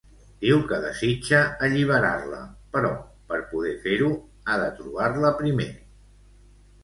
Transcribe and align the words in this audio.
Diu 0.43 0.61
que 0.69 0.77
desitja 0.85 1.41
alliberar-la, 1.67 2.39
però 2.77 2.89
per 3.33 3.39
poder 3.51 3.75
fer-ho, 3.83 4.09
ha 4.53 4.57
de 4.63 4.67
trobar-la 4.79 5.33
primer. 5.43 5.69